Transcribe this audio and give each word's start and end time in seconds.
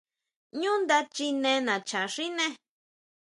ʼÑú 0.59 0.71
nda 0.81 0.97
chine 1.15 1.51
nacha 1.65 2.01
xiné. 2.13 2.47